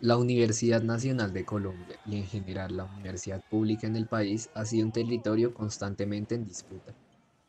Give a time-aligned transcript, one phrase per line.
[0.00, 4.64] La Universidad Nacional de Colombia y en general la universidad pública en el país ha
[4.64, 6.96] sido un territorio constantemente en disputa.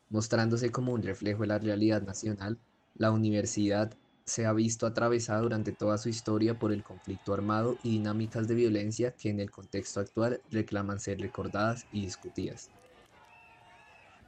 [0.08, 2.60] Mostrándose como un reflejo de la realidad nacional,
[2.94, 7.90] la universidad se ha visto atravesada durante toda su historia por el conflicto armado y
[7.90, 12.70] dinámicas de violencia que en el contexto actual reclaman ser recordadas y discutidas.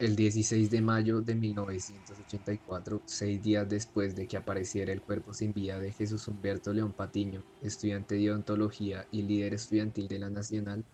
[0.01, 5.53] El 16 de mayo de 1984, seis días después de que apareciera el cuerpo sin
[5.53, 10.84] vida de Jesús Humberto León Patiño, estudiante de odontología y líder estudiantil de la Nacional,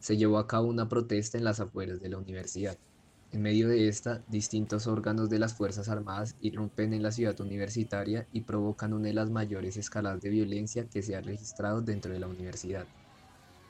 [0.00, 2.76] se llevó a cabo una protesta en las afueras de la universidad.
[3.30, 8.26] En medio de esta, distintos órganos de las Fuerzas Armadas irrumpen en la ciudad universitaria
[8.32, 12.18] y provocan una de las mayores escalas de violencia que se ha registrado dentro de
[12.18, 12.88] la universidad.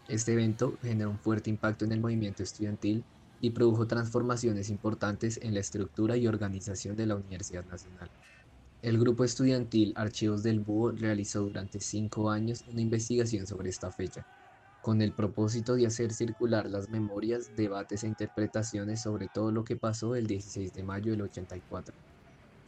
[0.08, 3.04] Este evento generó un fuerte impacto en el movimiento estudiantil
[3.40, 8.10] y produjo transformaciones importantes en la estructura y organización de la Universidad Nacional.
[8.82, 14.26] El grupo estudiantil Archivos del Búho realizó durante cinco años una investigación sobre esta fecha,
[14.80, 19.76] con el propósito de hacer circular las memorias, debates e interpretaciones sobre todo lo que
[19.76, 21.94] pasó el 16 de mayo del 84.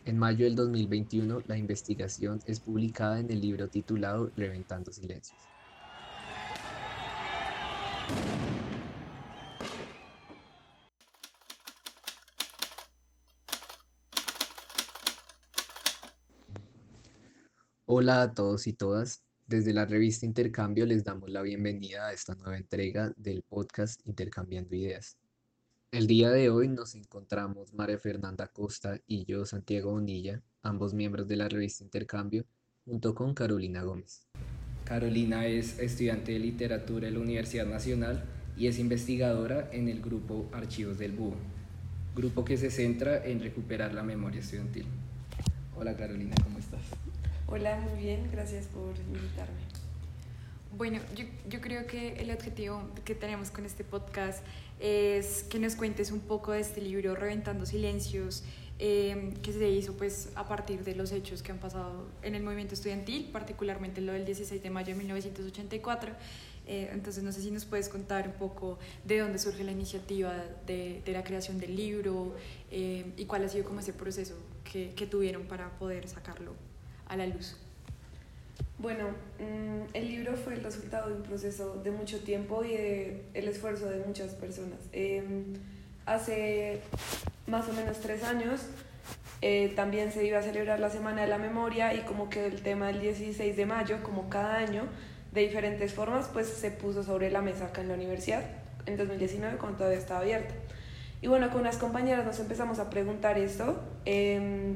[0.05, 5.51] En mayo del 2021, la investigación es publicada en el libro titulado Reventando Silencios.
[17.93, 19.25] Hola a todos y todas.
[19.49, 24.77] Desde la revista Intercambio les damos la bienvenida a esta nueva entrega del podcast Intercambiando
[24.77, 25.19] Ideas.
[25.91, 31.27] El día de hoy nos encontramos María Fernanda Costa y yo, Santiago Bonilla, ambos miembros
[31.27, 32.47] de la revista Intercambio,
[32.85, 34.29] junto con Carolina Gómez.
[34.85, 38.23] Carolina es estudiante de literatura en la Universidad Nacional
[38.57, 41.35] y es investigadora en el grupo Archivos del Búho,
[42.15, 44.87] grupo que se centra en recuperar la memoria estudiantil.
[45.75, 46.83] Hola Carolina, ¿cómo estás?
[47.53, 49.59] Hola, muy bien, gracias por invitarme.
[50.77, 54.45] Bueno, yo, yo, creo que el objetivo que tenemos con este podcast
[54.79, 58.45] es que nos cuentes un poco de este libro, Reventando Silencios,
[58.79, 62.45] eh, que se hizo pues a partir de los hechos que han pasado en el
[62.45, 66.13] movimiento estudiantil, particularmente lo del 16 de mayo de 1984.
[66.69, 70.37] Eh, entonces, no sé si nos puedes contar un poco de dónde surge la iniciativa
[70.69, 72.37] de, de la creación del libro
[72.71, 76.70] eh, y cuál ha sido como ese proceso que, que tuvieron para poder sacarlo
[77.11, 77.57] a la luz?
[78.79, 83.23] Bueno, mm, el libro fue el resultado de un proceso de mucho tiempo y de
[83.35, 84.79] el esfuerzo de muchas personas.
[84.93, 85.53] Em,
[86.07, 86.81] hace
[87.47, 88.63] más o menos tres años
[89.43, 92.63] eh, también se iba a celebrar la Semana de la Memoria y como que el
[92.63, 94.85] tema del 16 de mayo, como cada año,
[95.33, 98.45] de diferentes formas, pues se puso sobre la mesa acá en la universidad
[98.87, 100.55] en 2019 cuando todavía estaba abierta.
[101.21, 103.79] Y bueno, con unas compañeras nos empezamos a preguntar esto.
[104.07, 104.75] Eh,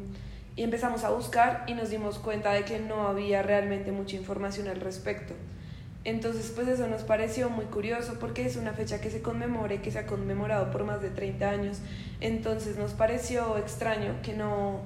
[0.57, 4.69] y empezamos a buscar y nos dimos cuenta de que no había realmente mucha información
[4.69, 5.35] al respecto.
[6.05, 9.91] Entonces, pues eso nos pareció muy curioso porque es una fecha que se conmemora que
[9.91, 11.79] se ha conmemorado por más de 30 años.
[12.21, 14.83] Entonces nos pareció extraño que no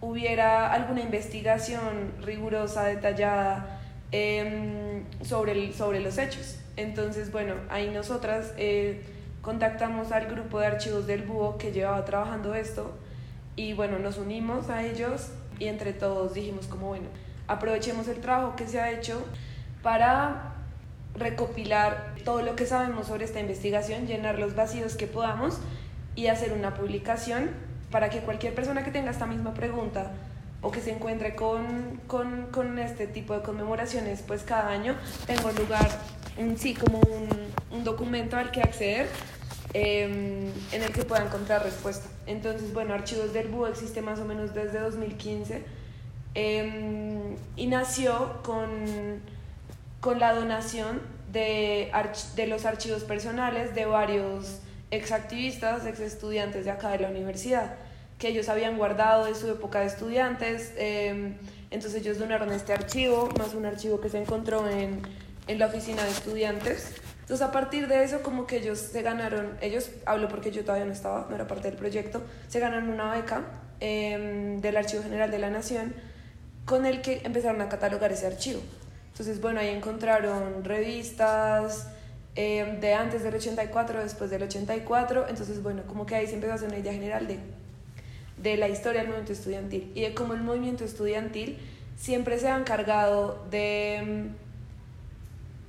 [0.00, 3.80] hubiera alguna investigación rigurosa, detallada
[4.12, 6.58] em, sobre, el, sobre los hechos.
[6.76, 9.02] Entonces, bueno, ahí nosotras eh,
[9.42, 12.94] contactamos al grupo de archivos del Búho que llevaba trabajando esto
[13.56, 15.28] y bueno, nos unimos a ellos
[15.58, 17.08] y entre todos dijimos como, bueno,
[17.46, 19.22] aprovechemos el trabajo que se ha hecho
[19.82, 20.54] para
[21.14, 25.58] recopilar todo lo que sabemos sobre esta investigación, llenar los vacíos que podamos
[26.14, 27.50] y hacer una publicación
[27.90, 30.12] para que cualquier persona que tenga esta misma pregunta
[30.62, 34.94] o que se encuentre con, con, con este tipo de conmemoraciones, pues cada año
[35.26, 35.88] tenga lugar,
[36.36, 37.28] un, sí, como un,
[37.70, 39.08] un documento al que acceder
[39.72, 42.08] Em, en el que pueda encontrar respuesta.
[42.26, 45.62] Entonces, bueno, Archivos del Búho existe más o menos desde 2015
[46.34, 48.68] em, y nació con,
[50.00, 51.92] con la donación de,
[52.34, 54.58] de los archivos personales de varios
[54.90, 57.76] exactivistas, ex estudiantes de acá de la universidad,
[58.18, 60.72] que ellos habían guardado de su época de estudiantes.
[60.78, 61.36] Em,
[61.70, 65.00] entonces ellos donaron este archivo, más un archivo que se encontró en,
[65.46, 66.94] en la oficina de estudiantes.
[67.30, 70.84] Entonces a partir de eso como que ellos se ganaron, ellos, hablo porque yo todavía
[70.84, 73.44] no estaba, no era parte del proyecto, se ganaron una beca
[73.78, 75.94] em, del Archivo General de la Nación
[76.64, 78.60] con el que empezaron a catalogar ese archivo.
[79.12, 81.86] Entonces bueno, ahí encontraron revistas
[82.34, 86.50] em, de antes del 84, después del 84, entonces bueno, como que ahí se empezó
[86.50, 87.38] a hacer una idea general de,
[88.38, 91.60] de la historia del movimiento estudiantil y de cómo el movimiento estudiantil
[91.96, 94.34] siempre se ha encargado de em,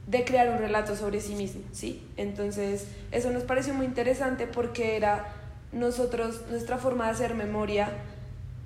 [0.07, 2.03] de crear un relato sobre sí mismo, ¿sí?
[2.17, 5.27] Entonces, eso nos pareció muy interesante porque era
[5.71, 7.89] nosotros, nuestra forma de hacer memoria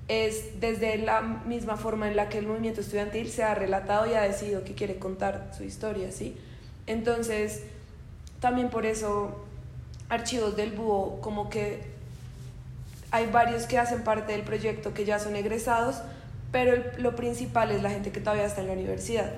[0.08, 4.14] es desde la misma forma en la que el movimiento estudiantil se ha relatado y
[4.14, 6.36] ha decidido que quiere contar su historia, ¿sí?
[6.86, 7.62] Entonces,
[8.40, 9.44] también por eso
[10.08, 11.82] Archivos del Búho, como que
[13.10, 15.96] hay varios que hacen parte del proyecto que ya son egresados,
[16.52, 19.32] pero lo principal es la gente que todavía está en la universidad.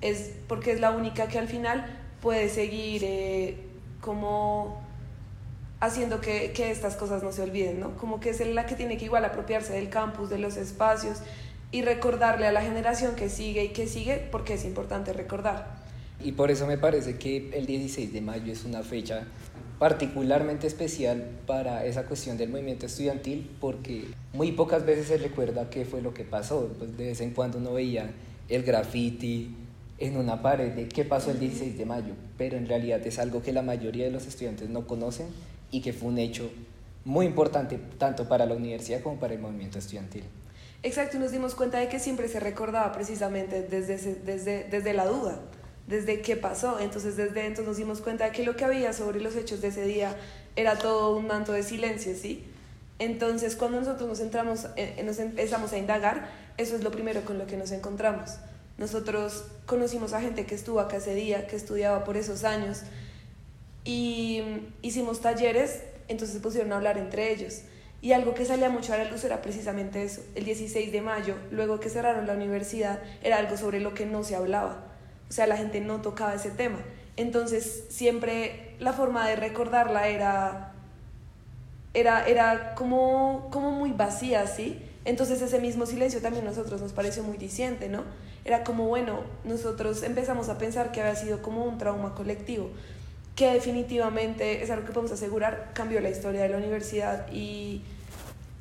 [0.00, 1.86] Es porque es la única que al final
[2.20, 3.56] puede seguir eh,
[4.00, 4.80] como
[5.80, 7.96] haciendo que, que, estas cosas no se olviden, ¿no?
[7.96, 11.18] Como que es la que tiene que igual apropiarse del campus, de los espacios
[11.70, 15.84] y recordarle a la generación que sigue y que sigue, porque es importante recordar.
[16.22, 19.26] Y por eso me parece que el 16 de mayo es una fecha
[19.78, 25.84] particularmente especial para esa cuestión del movimiento estudiantil, porque muy pocas veces se recuerda qué
[25.84, 26.72] fue lo que pasó.
[26.78, 28.10] Pues de vez en cuando uno veía
[28.48, 29.54] el graffiti
[29.98, 33.42] en una pared de qué pasó el 16 de mayo, pero en realidad es algo
[33.42, 35.26] que la mayoría de los estudiantes no conocen
[35.70, 36.50] y que fue un hecho
[37.04, 40.24] muy importante tanto para la universidad como para el movimiento estudiantil.
[40.82, 45.40] Exacto, nos dimos cuenta de que siempre se recordaba precisamente desde, desde, desde la duda,
[45.86, 46.78] desde qué pasó.
[46.78, 49.68] Entonces, desde entonces nos dimos cuenta de que lo que había sobre los hechos de
[49.68, 50.14] ese día
[50.56, 52.44] era todo un manto de silencio, ¿sí?
[52.98, 57.38] Entonces, cuando nosotros nos, entramos, eh, nos empezamos a indagar, eso es lo primero con
[57.38, 58.36] lo que nos encontramos.
[58.78, 62.82] Nosotros conocimos a gente que estuvo acá ese día, que estudiaba por esos años,
[63.84, 64.42] y
[64.82, 67.62] hicimos talleres, entonces se pusieron a hablar entre ellos.
[68.02, 70.22] Y algo que salía mucho a la luz era precisamente eso.
[70.34, 74.22] El 16 de mayo, luego que cerraron la universidad, era algo sobre lo que no
[74.22, 74.84] se hablaba.
[75.28, 76.78] O sea, la gente no tocaba ese tema.
[77.16, 80.72] Entonces, siempre la forma de recordarla era,
[81.94, 84.82] era, era como, como muy vacía, ¿sí?
[85.04, 88.04] Entonces, ese mismo silencio también a nosotros nos pareció muy diciente, ¿no?
[88.46, 92.70] Era como, bueno, nosotros empezamos a pensar que había sido como un trauma colectivo
[93.36, 97.82] que definitivamente es algo que podemos asegurar, cambió la historia de la universidad y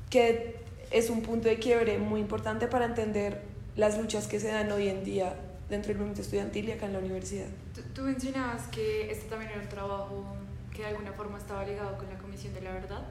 [0.10, 0.58] que
[0.92, 3.42] es un punto de quiebre muy importante para entender
[3.78, 5.34] las luchas que se dan hoy en día
[5.70, 7.48] dentro del movimiento estudiantil y acá en la universidad.
[7.94, 10.26] Tú, mencionabas que este también era un trabajo
[10.74, 13.06] que de alguna forma estaba ligado con la Comisión de la Verdad.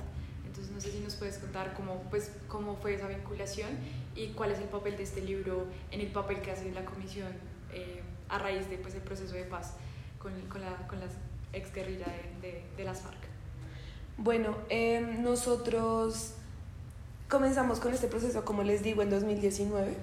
[0.46, 3.70] Entonces, no sé si nos puedes contar cómo, pues, cómo fue esa vinculación
[4.16, 7.28] y cuál es el papel de este libro en el papel que hace la Comisión
[7.72, 9.74] eh, a raíz de, pues, el proceso de paz
[10.18, 11.10] con, con, la, con las
[11.52, 12.06] ex guerrilla
[12.40, 13.18] de, de, las FARC?
[14.16, 16.34] Bueno, em, nosotros
[17.28, 19.94] comenzamos con este proceso, como les digo, en 2019.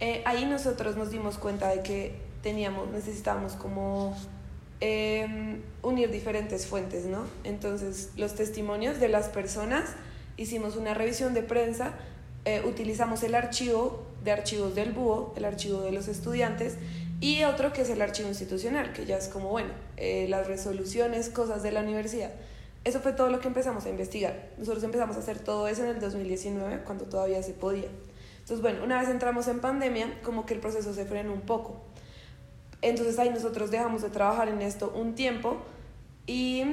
[0.00, 4.16] Eh, ahí nosotros nos dimos cuenta de que teníamos, necesitábamos como
[4.80, 7.24] em, unir diferentes fuentes, ¿no?
[7.44, 9.90] Entonces, los testimonios de las personas,
[10.36, 11.94] hicimos una revisión de prensa,
[12.44, 16.76] eh, utilizamos el archivo de archivos del búho, el archivo de los estudiantes,
[17.20, 21.28] y otro que es el archivo institucional, que ya es como, bueno, eh, las resoluciones,
[21.28, 22.32] cosas de la universidad.
[22.84, 24.48] Eso fue todo lo que empezamos a investigar.
[24.56, 27.88] Nosotros empezamos a hacer todo eso en el 2019, cuando todavía se podía.
[28.38, 31.76] Entonces, bueno, una vez entramos en pandemia, como que el proceso se frenó un poco.
[32.82, 35.58] Entonces ahí nosotros dejamos de trabajar en esto un tiempo
[36.26, 36.64] y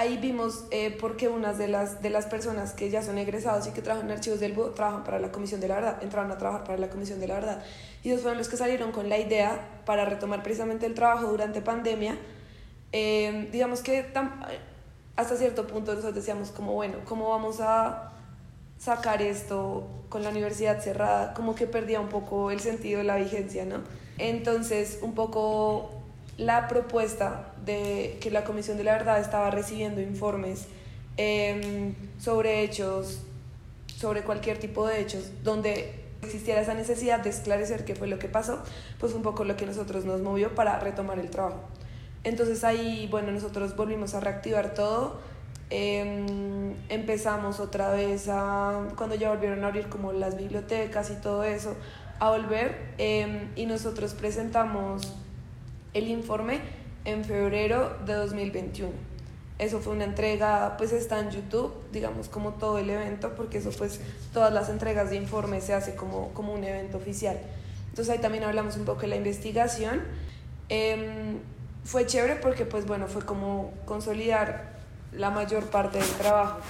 [0.00, 3.66] ahí vimos eh, por qué unas de las, de las personas que ya son egresados
[3.66, 6.32] y que trabajan en archivos del BUO trabajan para la Comisión de la Verdad, entraron
[6.32, 7.62] a trabajar para la Comisión de la Verdad.
[8.02, 11.60] Y ellos fueron los que salieron con la idea para retomar precisamente el trabajo durante
[11.60, 12.16] pandemia.
[12.92, 14.06] Eh, digamos que
[15.16, 18.12] hasta cierto punto nosotros decíamos como, bueno, ¿cómo vamos a
[18.78, 21.34] sacar esto con la universidad cerrada?
[21.34, 23.82] Como que perdía un poco el sentido, la vigencia, ¿no?
[24.16, 25.99] Entonces, un poco
[26.40, 30.68] la propuesta de que la Comisión de la Verdad estaba recibiendo informes
[31.18, 33.20] em, sobre hechos,
[33.94, 38.28] sobre cualquier tipo de hechos, donde existiera esa necesidad de esclarecer qué fue lo que
[38.28, 38.62] pasó,
[38.98, 41.60] pues un poco lo que nosotros nos movió para retomar el trabajo.
[42.24, 45.20] Entonces ahí, bueno, nosotros volvimos a reactivar todo,
[45.68, 51.44] em, empezamos otra vez a, cuando ya volvieron a abrir como las bibliotecas y todo
[51.44, 51.76] eso,
[52.18, 55.19] a volver em, y nosotros presentamos
[55.94, 56.60] el informe
[57.04, 59.10] en febrero de 2021
[59.60, 63.70] eso fue una entrega, pues está en YouTube, digamos, como todo el evento, porque eso
[63.76, 64.00] pues
[64.32, 67.38] todas las entregas de informes se hace como, como un evento oficial.
[67.90, 70.00] Entonces ahí también hablamos un poco de la investigación.
[70.70, 71.40] Em,
[71.84, 74.78] fue chévere porque pues bueno, fue como consolidar
[75.12, 76.60] la mayor parte del trabajo.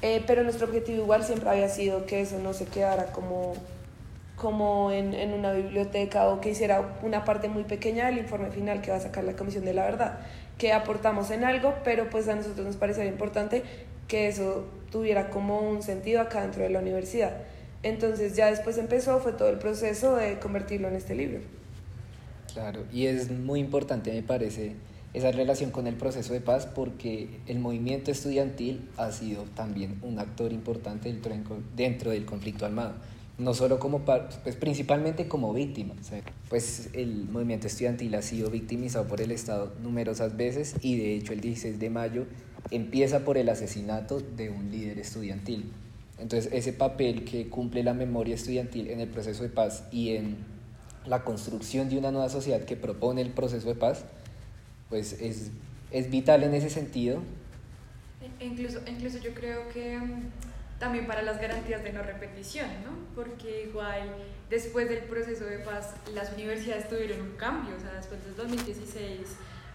[0.00, 3.54] Eh, pero nuestro objetivo igual siempre había sido que eso no se quedara como,
[4.40, 8.80] como en, en, una biblioteca o que hiciera una parte muy pequeña del informe final
[8.80, 10.20] que va a sacar la Comisión de la Verdad,
[10.56, 13.62] que aportamos en algo, pero pues a nosotros nos parecía importante
[14.08, 17.36] que eso tuviera como un sentido acá dentro de la universidad.
[17.82, 21.40] Entonces ya después empezó, fue todo el proceso de convertirlo en este libro.
[22.54, 24.72] Claro, y es muy importante, me parece,
[25.12, 30.18] esa relación con el proceso de paz porque el movimiento estudiantil ha sido también un
[30.18, 31.14] actor importante
[31.76, 32.94] dentro del conflicto armado
[33.40, 35.94] no solo como, pues principalmente como víctima.
[36.48, 41.32] Pues el movimiento estudiantil ha sido victimizado por el Estado numerosas veces y de hecho
[41.32, 42.26] el 16 de mayo
[42.70, 45.72] empieza por el asesinato de un líder estudiantil.
[46.18, 50.36] Entonces ese papel que cumple la memoria estudiantil en el proceso de paz y en
[51.06, 54.04] la construcción de una nueva sociedad que propone el proceso de paz,
[54.90, 55.50] pues es,
[55.90, 57.22] es vital en ese sentido.
[58.38, 60.28] E incluso, incluso yo creo que mm,
[60.80, 62.90] también para las garantías de no repetición, ¿no?
[63.14, 64.16] Porque igual
[64.48, 69.20] después del proceso de paz las universidades tuvieron un cambio, o sea, después del 2016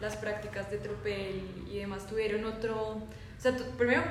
[0.01, 3.07] las prácticas de tropel y demás tuvieron otro, o
[3.37, 4.01] sea, primero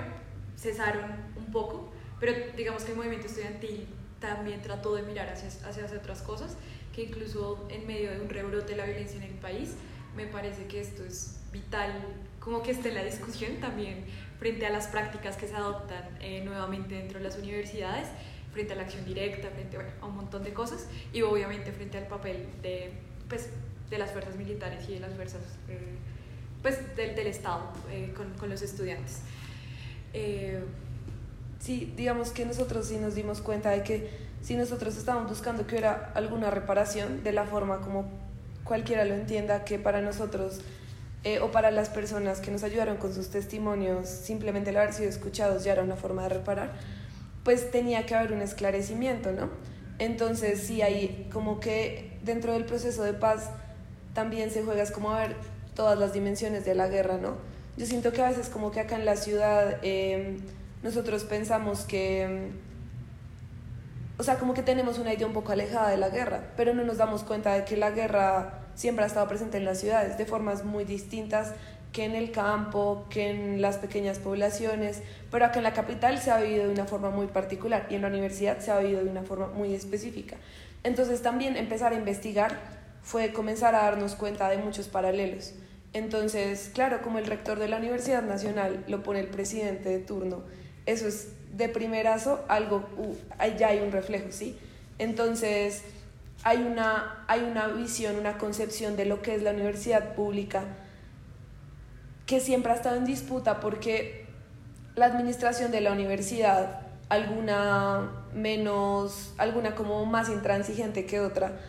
[0.56, 3.88] cesaron un poco, pero digamos que el movimiento estudiantil
[4.20, 6.56] también trató de mirar hacia, hacia, otras cosas,
[6.94, 9.74] que incluso en medio de un rebrote de la violencia en el país,
[10.16, 11.92] me parece que esto es vital,
[12.38, 14.04] como que esté la discusión también
[14.38, 18.08] frente a las prácticas que se adoptan eh, nuevamente dentro de las universidades,
[18.52, 22.06] frente a la acción directa, frente a un montón de cosas y obviamente frente al
[22.06, 22.92] papel de,
[23.28, 23.48] pues,
[23.90, 25.96] de las fuerzas militares y de las fuerzas eh,
[26.62, 29.22] pues, del, del Estado eh, con, con, los estudiantes.
[31.58, 34.10] sí, digamos que nosotros sí nos dimos cuenta de que
[34.40, 38.04] si nosotros estábamos buscando que hubiera alguna reparación de la forma como
[38.62, 40.60] cualquiera lo entienda, que para nosotros
[41.24, 45.08] eh, o para las personas que nos ayudaron con sus testimonios, simplemente el haber sido
[45.08, 46.72] escuchados ya era una forma de reparar,
[47.44, 49.48] pues tenía que haber un esclarecimiento, ¿no?
[49.98, 53.48] Entonces sí, hay como que dentro del proceso de paz
[54.12, 55.36] también se juega, es como a ver
[55.74, 57.36] todas las dimensiones de la guerra, ¿no?
[57.78, 60.40] Yo siento que a veces como que acá en la ciudad em,
[60.82, 62.50] nosotros pensamos que,
[64.18, 66.84] o sea, como que tenemos una idea un poco alejada de la guerra, pero no
[66.84, 70.26] nos damos cuenta de que la guerra siempre ha estado presente en las ciudades de
[70.26, 71.52] formas muy distintas
[71.92, 75.00] que en el campo, que en las pequeñas poblaciones,
[75.30, 78.02] pero acá en la capital se ha vivido de una forma muy particular y en
[78.02, 80.36] la universidad se ha vivido de una forma muy específica.
[80.82, 82.58] Entonces también empezar a investigar
[83.02, 85.52] fue comenzar a darnos cuenta de muchos paralelos.
[85.92, 90.42] Entonces, claro, como el rector de la Universidad Nacional lo pone el presidente de turno,
[90.86, 93.14] eso es de primerazo algo, uh,
[93.56, 94.58] ya hay un reflejo, ¿sí?
[94.98, 95.82] Entonces,
[96.44, 100.64] hay una, hay una visión, una concepción de lo que es la universidad pública
[102.26, 104.26] que siempre ha estado en disputa porque
[104.94, 111.60] la administración de la universidad, alguna menos, alguna como más intransigente que otra,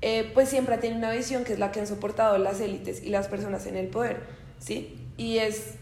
[0.00, 3.10] eh, pues siempre tiene una visión que es la que han soportado las élites y
[3.10, 4.20] las personas en el poder,
[4.58, 5.08] ¿sí?
[5.16, 5.74] Y es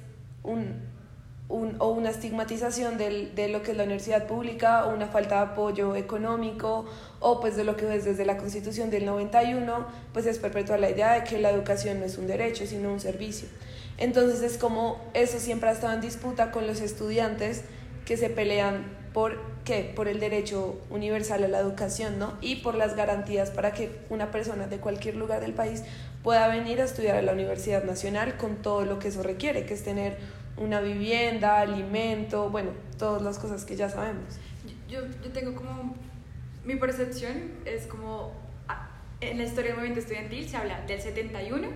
[0.42, 0.89] un,
[1.50, 5.96] o una estigmatización de lo que es la universidad pública o una falta de apoyo
[5.96, 6.86] económico
[7.18, 10.90] o pues de lo que es desde la constitución del 91 pues es perpetuar la
[10.90, 13.48] idea de que la educación no es un derecho sino un servicio.
[13.98, 17.64] Entonces es como eso siempre ha estado en disputa con los estudiantes
[18.04, 22.76] que se pelean por qué por el derecho universal a la educación no y por
[22.76, 25.82] las garantías para que una persona de cualquier lugar del país
[26.22, 29.74] pueda venir a estudiar a la Universidad Nacional con todo lo que eso requiere que
[29.74, 30.16] es tener
[30.60, 34.38] una vivienda, alimento, bueno, todas las cosas que ya sabemos.
[34.88, 35.96] Yo, yo tengo como,
[36.64, 38.32] mi percepción es como,
[38.68, 38.90] ah,
[39.22, 41.68] en la historia del movimiento estudiantil se habla del 71,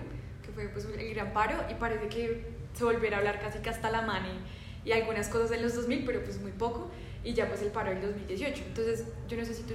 [0.43, 3.69] que fue pues, el gran paro, y parece que se volviera a hablar casi que
[3.69, 4.37] hasta la mani
[4.85, 6.91] y algunas cosas en los 2000, pero pues muy poco,
[7.23, 8.63] y ya pues el paro del 2018.
[8.67, 9.73] Entonces, yo necesito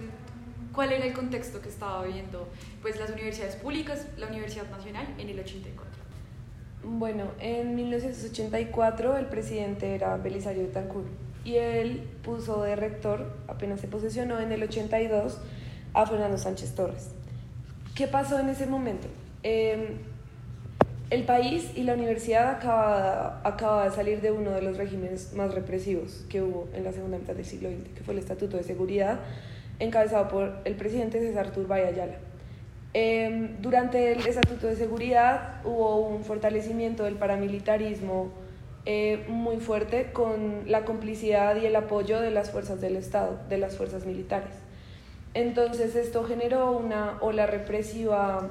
[0.73, 2.49] cuál era el contexto que estaba viviendo
[2.81, 5.90] pues las universidades públicas, la Universidad Nacional en el 84.
[6.83, 11.07] Bueno, en 1984 el presidente era Belisario Betancourt
[11.45, 15.39] y él puso de rector, apenas se posesionó en el 82,
[15.93, 17.11] a Fernando Sánchez Torres.
[17.95, 19.09] ¿Qué pasó en ese momento?
[19.43, 19.99] Em,
[21.11, 25.53] el país y la universidad acaba, acaba de salir de uno de los regímenes más
[25.53, 28.63] represivos que hubo en la segunda mitad del siglo XX, que fue el Estatuto de
[28.63, 29.21] Seguridad,
[29.81, 32.19] encabezado por el presidente César Turbay Ayala.
[32.93, 38.31] Em, durante el Estatuto de Seguridad hubo un fortalecimiento del paramilitarismo
[38.85, 43.59] eh, muy fuerte con la complicidad y el apoyo de las fuerzas del Estado, de
[43.59, 44.51] las fuerzas militares.
[45.35, 48.51] Entonces esto generó una ola represiva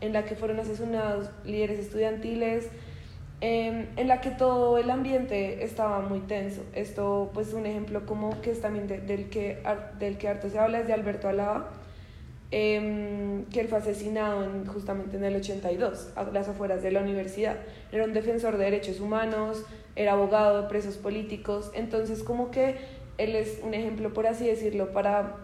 [0.00, 2.68] en la que fueron asesinados líderes estudiantiles,
[3.40, 6.62] em, en la que todo el ambiente estaba muy tenso.
[6.74, 9.62] Esto, pues un ejemplo como que es también del, que,
[9.98, 11.70] del que harto se habla es de Alberto Alaba,
[12.52, 17.56] Em, que él fue asesinado justamente en el 82, a las afueras de la universidad.
[17.92, 19.64] Era un defensor de derechos humanos,
[19.94, 22.74] era abogado de presos políticos, entonces como que
[23.18, 25.36] él es un ejemplo, por así decirlo, para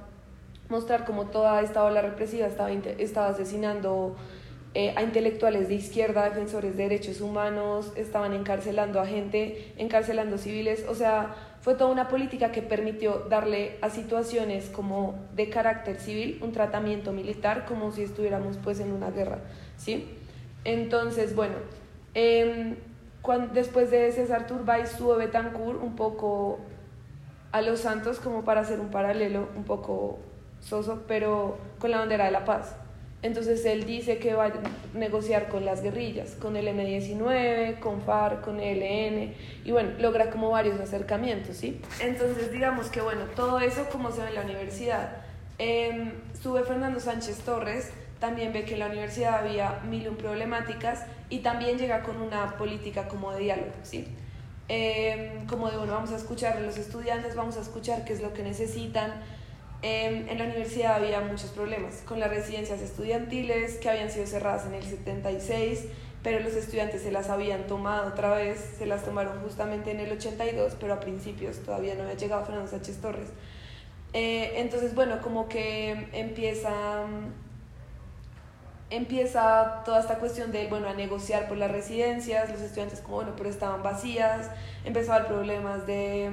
[0.68, 4.16] mostrar cómo toda esta ola represiva estaba, estaba asesinando
[4.74, 10.84] eh, a intelectuales de izquierda, defensores de derechos humanos, estaban encarcelando a gente, encarcelando civiles,
[10.88, 11.36] o sea,
[11.66, 17.10] fue toda una política que permitió darle a situaciones como de carácter civil un tratamiento
[17.10, 19.38] militar como si estuviéramos pues en una guerra,
[19.76, 20.08] ¿sí?
[20.62, 21.56] Entonces, bueno,
[22.14, 22.76] em,
[23.52, 26.60] después de César Turbay sube Betancourt un poco
[27.50, 30.20] a Los Santos como para hacer un paralelo un poco
[30.60, 32.76] soso, pero con la bandera de la paz.
[33.26, 34.52] Entonces él dice que va a
[34.94, 40.30] negociar con las guerrillas, con el M-19, con FARC, con el ELN, y bueno, logra
[40.30, 41.80] como varios acercamientos, ¿sí?
[42.00, 45.08] Entonces digamos que bueno, todo eso como se ve en la universidad.
[45.58, 47.90] Eh, sube Fernando Sánchez Torres,
[48.20, 52.56] también ve que en la universidad había mil un problemáticas y también llega con una
[52.56, 54.06] política como de diálogo, ¿sí?
[54.68, 58.22] Em, como de, bueno, vamos a escuchar a los estudiantes, vamos a escuchar qué es
[58.22, 59.14] lo que necesitan,
[59.88, 64.66] Em, en la universidad había muchos problemas con las residencias estudiantiles que habían sido cerradas
[64.66, 65.84] en el 76,
[66.24, 70.10] pero los estudiantes se las habían tomado otra vez, se las tomaron justamente en el
[70.10, 73.28] 82, pero a principios todavía no había llegado Fernando Sánchez Torres.
[74.12, 77.04] Eh, entonces, bueno, como que empieza,
[78.90, 83.34] empieza toda esta cuestión de, bueno, a negociar por las residencias, los estudiantes como, bueno,
[83.36, 84.50] pero estaban vacías,
[84.84, 86.28] empezó a haber problemas de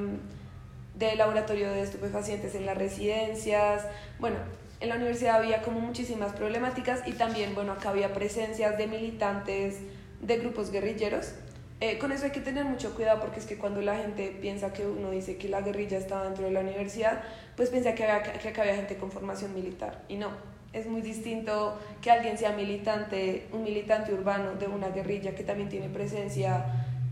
[0.96, 3.86] de laboratorio de estupefacientes en las residencias.
[4.20, 4.38] Bueno,
[4.80, 9.80] en la universidad había como muchísimas problemáticas y también, bueno, acá había presencias de militantes
[10.22, 11.34] de grupos guerrilleros.
[11.80, 14.72] Eh, con eso hay que tener mucho cuidado porque es que cuando la gente piensa
[14.72, 17.24] que uno dice que la guerrilla estaba dentro de la universidad,
[17.56, 20.30] pues piensa que, había, que acá había gente con formación militar y no.
[20.72, 25.70] Es muy distinto que alguien sea militante, un militante urbano de una guerrilla que también
[25.70, 26.66] tiene presencia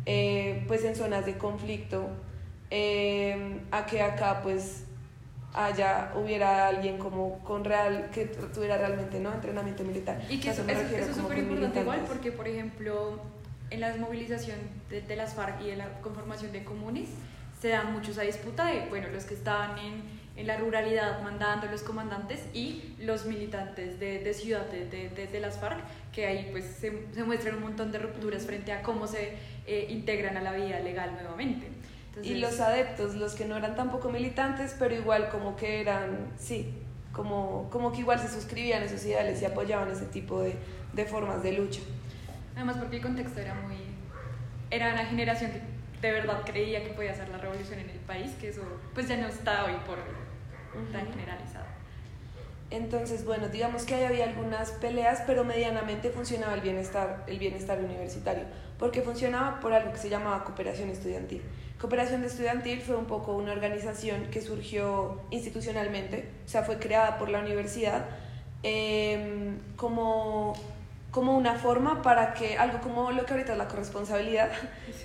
[0.05, 2.09] eh, pues en zonas de conflicto
[2.71, 4.85] eh, a que acá pues
[5.53, 9.33] haya, hubiera alguien como con real, que tuviera realmente ¿no?
[9.33, 10.21] entrenamiento militar.
[10.29, 13.19] Y que eso, es súper importante igual porque, por ejemplo,
[13.69, 14.57] en la desmovilización
[14.89, 17.09] de, de, las FARC y en la conformación de comunes,
[17.59, 20.03] se da mucho esa disputa de, bueno, los que estaban en,
[20.37, 25.59] en la ruralidad mandando los comandantes y los militantes de, de ciudad de, de, las
[25.59, 25.79] FARC,
[26.13, 29.33] que ahí pues se, se, muestran un montón de rupturas frente a cómo se
[29.67, 31.80] eh, integran a la vida legal nuevamente
[32.21, 36.73] y los adeptos, los que no eran tampoco militantes, pero igual como que eran, sí,
[37.11, 40.55] como, como que igual se suscribían a esos ideales y apoyaban ese tipo de,
[40.93, 41.81] de formas de lucha.
[42.55, 43.77] Además porque el contexto era muy...
[44.69, 45.61] Era una generación que
[46.01, 48.61] de verdad creía que podía hacer la revolución en el país, que eso
[48.93, 49.97] pues ya no está hoy por
[50.91, 51.65] tan generalizado.
[52.69, 57.79] Entonces, bueno, digamos que ahí había algunas peleas, pero medianamente funcionaba el bienestar, el bienestar
[57.79, 58.45] universitario,
[58.79, 61.41] porque funcionaba por algo que se llamaba cooperación estudiantil.
[61.81, 67.27] Cooperación Estudiantil fue un poco una organización que surgió institucionalmente, o sea, fue creada por
[67.27, 68.05] la universidad
[68.61, 70.53] em, como,
[71.09, 74.51] como una forma para que, algo como lo que ahorita es la corresponsabilidad,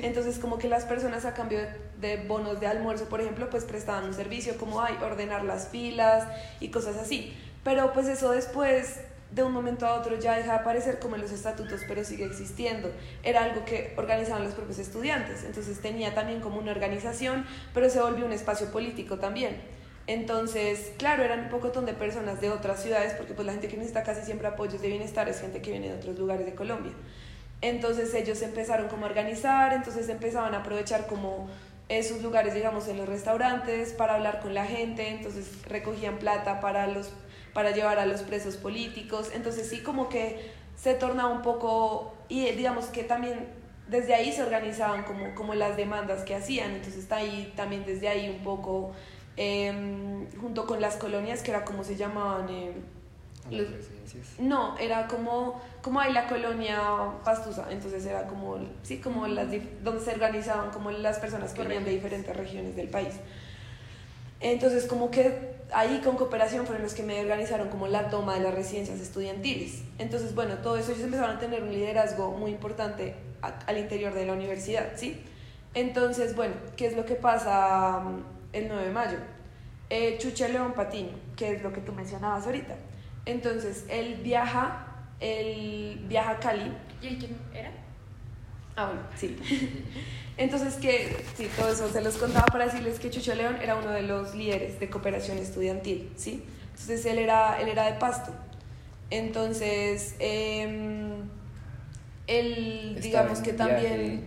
[0.00, 1.60] entonces como que las personas a cambio
[1.98, 6.28] de, bonos de almuerzo, por ejemplo, pues prestaban un servicio como hay, ordenar las filas
[6.60, 7.34] y cosas así.
[7.64, 11.22] Pero pues eso después de un momento a otro ya deja de aparecer como en
[11.22, 12.90] los estatutos, pero sigue existiendo.
[13.22, 18.00] Era algo que organizaban los propios estudiantes, entonces tenía también como una organización, pero se
[18.00, 19.56] volvió un espacio político también.
[20.06, 23.76] Entonces, claro, eran un poco de personas de otras ciudades, porque pues la gente que
[23.76, 26.92] necesita casi siempre apoyos de bienestar es gente que viene de otros lugares de Colombia.
[27.60, 31.48] Entonces ellos empezaron como a organizar, entonces empezaban a aprovechar como
[31.88, 36.86] esos lugares, digamos, en los restaurantes para hablar con la gente, entonces recogían plata para
[36.86, 37.10] los
[37.56, 39.30] para llevar a los presos políticos.
[39.34, 43.48] Entonces sí como que se torna un poco, y digamos que también
[43.88, 48.08] desde ahí se organizaban como, como las demandas que hacían, entonces está ahí también desde
[48.08, 48.92] ahí un poco,
[49.38, 52.46] em, junto con las colonias, que era como se llamaban...
[52.50, 52.74] Eh,
[54.38, 56.78] no, era como, como hay la colonia
[57.24, 59.46] pastusa, entonces era como, sí, como las,
[59.82, 63.14] donde se organizaban como las personas que venían de diferentes regiones del país.
[64.40, 68.40] Entonces, como que ahí con cooperación fueron los que me organizaron como la toma de
[68.40, 69.82] las residencias estudiantiles.
[69.98, 74.26] Entonces, bueno, todo eso ellos empezaron a tener un liderazgo muy importante al interior de
[74.26, 75.22] la universidad, ¿sí?
[75.74, 78.24] Entonces, bueno, ¿qué es lo que pasa mm,
[78.54, 79.18] el 9 de mayo?
[79.90, 82.74] Eh, Chucha León Patiño, que es lo que tú mencionabas ahorita.
[83.24, 84.86] Entonces, él viaja,
[85.20, 86.72] él viaja a Cali.
[87.02, 87.70] ¿Y quién era?
[88.76, 89.36] Ah, bueno, sí.
[90.36, 93.90] Entonces, que sí, todo eso se los contaba para decirles que Chucho León era uno
[93.90, 96.44] de los líderes de cooperación estudiantil, ¿sí?
[96.72, 98.32] Entonces, él era, él era de Pasto.
[99.10, 101.22] Entonces, em,
[102.26, 104.24] él, Estaba digamos que también,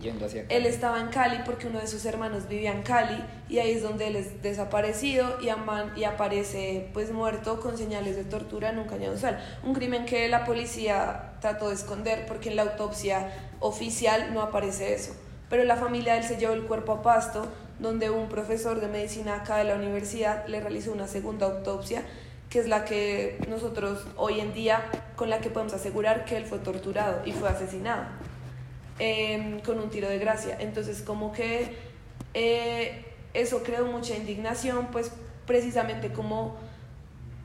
[0.48, 3.82] él estaba en Cali porque uno de sus hermanos vivía en Cali y ahí es
[3.82, 8.78] donde él es desaparecido y, aman- y aparece pues muerto con señales de tortura en
[8.78, 9.38] un cañón sal.
[9.62, 13.28] Un crimen que la policía trató de esconder porque en la autopsia
[13.60, 15.14] oficial no aparece eso.
[15.50, 17.46] Pero la familia de él se llevó el cuerpo a Pasto,
[17.80, 22.02] donde un profesor de medicina acá de la universidad le realizó una segunda autopsia
[22.50, 24.84] que es la que nosotros hoy en día,
[25.14, 28.04] con la que podemos asegurar que él fue torturado y fue asesinado
[28.98, 30.56] eh, con un tiro de gracia.
[30.58, 31.76] Entonces, como que
[32.34, 35.12] eh, eso creó mucha indignación, pues
[35.46, 36.56] precisamente como,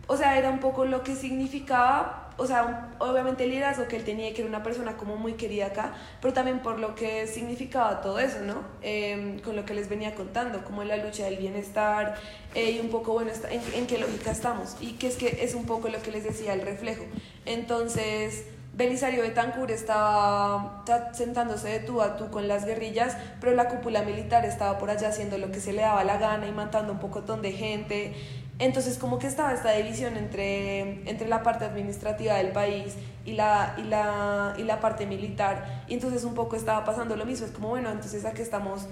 [0.07, 4.03] o sea, era un poco lo que significaba, o sea, obviamente el liderazgo que él
[4.03, 8.01] tenía, que era una persona como muy querida acá, pero también por lo que significaba
[8.01, 8.55] todo eso, ¿no?
[8.81, 12.15] Eh, con lo que les venía contando, como la lucha del bienestar
[12.53, 15.55] eh, y un poco, bueno, en, en qué lógica estamos, y que es que es
[15.55, 17.03] un poco lo que les decía el reflejo.
[17.45, 23.69] Entonces, Belisario Betancourt estaba ta- sentándose de tú a tú con las guerrillas, pero la
[23.69, 26.91] cúpula militar estaba por allá haciendo lo que se le daba la gana y matando
[26.91, 28.13] un pocotón de gente.
[28.57, 33.75] Entonces como que estaba esta división entre, entre la parte administrativa del país y la,
[33.77, 35.83] y, la, y la parte militar.
[35.87, 37.45] Y entonces un poco estaba pasando lo mismo.
[37.45, 38.87] Es como, bueno, entonces a qué estamos,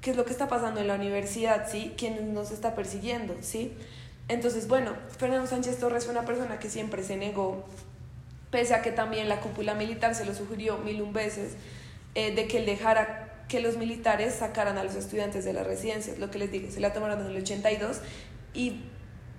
[0.00, 1.94] qué es lo que está pasando en la universidad, ¿sí?
[1.96, 3.72] ¿Quién nos está persiguiendo, ¿sí?
[4.28, 7.64] Entonces, bueno, Fernando Sánchez Torres fue una persona que siempre se negó
[8.52, 11.54] pese a que también la cúpula militar se lo sugirió mil un veces,
[12.14, 16.18] eh, de que él dejara que los militares sacaran a los estudiantes de las residencias,
[16.18, 18.00] lo que les digo, se la tomaron en el 82
[18.54, 18.84] y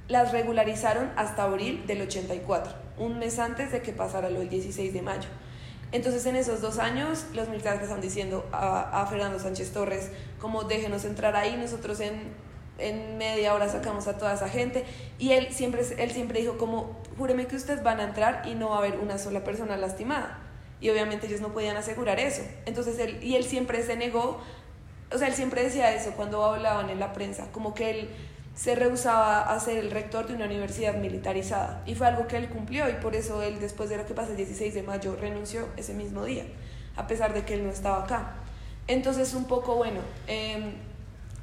[0.08, 4.94] las regularizaron hasta abril del 84, un mes antes de que pasara lo del 16
[4.94, 5.30] de mayo.
[5.92, 10.12] Entonces en esos dos años los militares le están diciendo a, a Fernando Sánchez Torres
[10.40, 12.34] como déjenos entrar ahí, nosotros en,
[12.80, 14.86] en media hora sacamos a toda esa gente.
[15.20, 18.70] Y él siempre, él siempre dijo como júreme que ustedes van a entrar y no
[18.70, 20.40] va a haber una sola persona lastimada
[20.82, 22.42] y obviamente ellos no podían asegurar eso.
[22.66, 24.42] Entonces él, y él siempre se negó
[25.14, 28.10] o sea él siempre decía eso cuando hablaban en la prensa como que él
[28.56, 32.50] se rehusaba a ser el rector de una universidad militarizada y fue algo que él
[32.50, 35.68] cumplió y por eso él después de lo que pasa el 16 de mayo renunció
[35.78, 36.46] ese mismo día
[36.96, 38.36] a pesar de que él no estaba acá
[38.88, 40.74] entonces un poco bueno eh,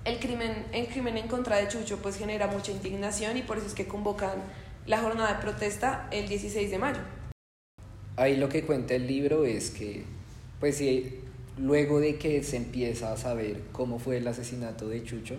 [0.05, 3.67] el crimen, el crimen en contra de Chucho pues genera mucha indignación y por eso
[3.67, 4.43] es que convocan
[4.87, 7.01] la jornada de protesta el 16 de mayo.
[8.17, 10.05] Ahí lo que cuenta el libro es que,
[10.59, 11.21] pues sí,
[11.59, 15.37] luego de que se empieza a saber cómo fue el asesinato de Chucho,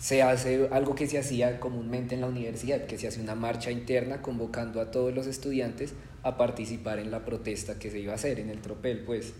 [0.00, 3.70] se hace algo que se hacía comúnmente en la universidad, que se hace una marcha
[3.70, 8.14] interna convocando a todos los estudiantes a participar en la protesta que se iba a
[8.14, 9.34] hacer en el tropel, pues.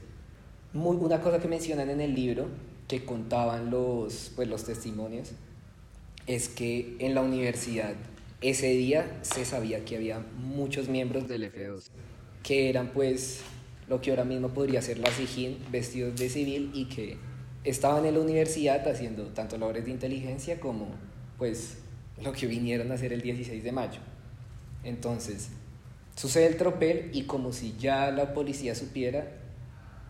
[0.75, 2.49] Muy, una cosa que mencionan en el libro,
[2.89, 5.31] que contaban los, pues, los testimonios,
[6.27, 7.95] es que en la universidad
[8.43, 11.85] ese día se sabía que había muchos miembros de del F2.
[12.43, 13.41] que eran pues
[13.89, 17.17] lo que ahora mismo podría ser la SIGIN vestidos de civil y que
[17.65, 20.89] estaban en la universidad haciendo tanto labores de inteligencia como
[21.39, 21.79] pues
[22.23, 24.01] lo que vinieron a hacer el 16 de mayo.
[24.85, 25.51] Entonces,
[26.17, 29.27] sucede el tropel y como si ya la policía supiera,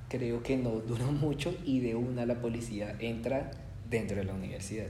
[0.09, 3.51] creo que no duró mucho y de una la policía entra
[3.89, 4.89] dentro de la universidad.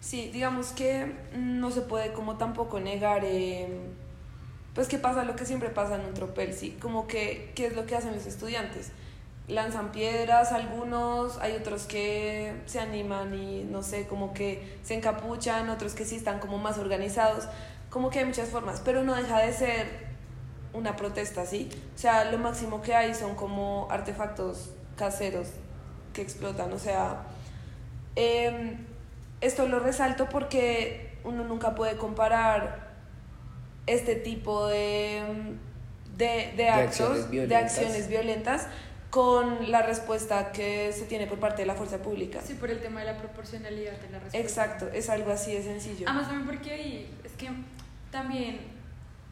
[0.00, 3.66] Sí, digamos que no se puede como tampoco negar, eh,
[4.74, 7.74] pues que pasa lo que siempre pasa en un tropel, sí, como que, ¿qué es
[7.74, 8.92] lo que hacen los estudiantes?
[9.46, 15.68] Lanzan piedras algunos, hay otros que se animan y no sé, como que se encapuchan,
[15.68, 17.46] otros que sí están como más organizados,
[17.90, 19.86] como que hay muchas formas, pero no deja de ser
[20.72, 21.68] una protesta, ¿sí?
[21.94, 25.48] O sea, lo máximo que hay son como artefactos caseros
[26.14, 27.24] que explotan, o sea,
[28.16, 28.78] em,
[29.42, 32.94] esto lo resalto porque uno nunca puede comparar
[33.86, 35.22] este tipo de,
[36.16, 38.68] de, de actos, acciones de acciones violentas
[39.14, 42.40] con la respuesta que se tiene por parte de la fuerza pública.
[42.44, 44.38] Sí, por el tema de la proporcionalidad de la respuesta.
[44.38, 46.08] Exacto, es algo así de sencillo.
[46.08, 47.48] Además también porque ahí, es que
[48.10, 48.58] también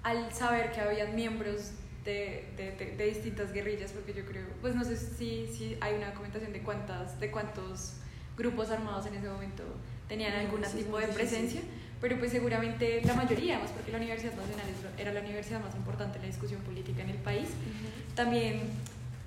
[0.04, 1.72] al saber que habían miembros
[2.04, 5.94] de, de, de- de distintas guerrillas, porque yo creo, pues no sé si, si hay
[5.94, 7.94] una documentación de cuántas, de cuántos
[8.36, 9.64] grupos armados en ese momento
[10.08, 11.60] tenían algún es tipo de presencia,
[12.00, 14.66] pero pues seguramente la mayoría, más porque la Universidad Nacional
[14.96, 18.14] era la universidad más importante en la discusión política en el país, Ujú.
[18.14, 18.60] también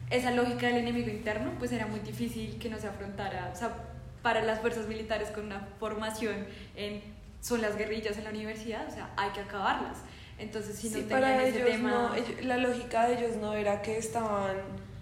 [0.09, 3.73] esa lógica del enemigo interno, pues era muy difícil que no se afrontara, o sea,
[4.21, 7.01] para las fuerzas militares con una formación en
[7.41, 9.97] son las guerrillas en la universidad, o sea, hay que acabarlas.
[10.39, 13.37] Entonces, si no Sí, tenían para ese ellos tema, no, ellos- la lógica de ellos
[13.37, 14.55] no era que estaban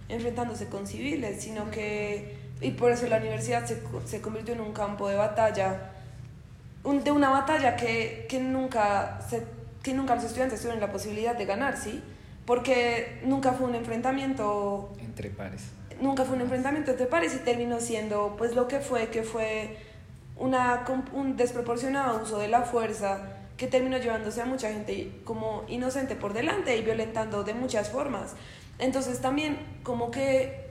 [0.10, 4.74] enfrentándose con civiles, sino que, y por eso la universidad se, se convirtió en un
[4.74, 5.92] campo de batalla,
[6.84, 9.44] un- de una batalla que, que, nunca se,
[9.82, 12.04] que nunca los estudiantes tuvieron la posibilidad de ganar, ¿sí?
[12.46, 15.64] Porque nunca fue un enfrentamiento entre pares.
[16.02, 19.78] Nunca fue un enfrentamiento entre pares y terminó siendo pues lo que fue, que fue
[20.36, 26.16] una, un desproporcionado uso de la fuerza que terminó llevándose a mucha gente como inocente
[26.16, 28.36] por delante y violentando de muchas formas.
[28.80, 30.64] Entonces también como que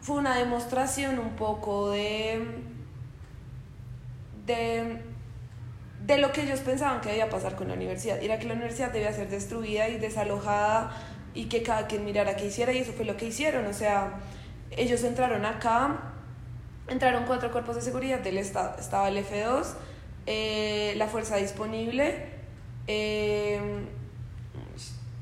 [0.00, 2.40] fue una demostración un poco de,
[4.46, 5.02] de,
[6.08, 8.20] de lo que ellos pensaban que debía pasar con la universidad.
[8.22, 10.96] Era que la universidad debía ser destruida y desalojada
[11.34, 13.66] y que cada quien mirara qué hiciera y eso fue lo que hicieron.
[13.66, 14.14] O sea,
[14.70, 16.00] ellos entraron acá,
[16.88, 18.76] entraron cuatro cuerpos de seguridad del Estado.
[18.78, 19.66] Estaba el F2,
[20.24, 22.24] eh, la Fuerza Disponible,
[22.86, 23.60] eh,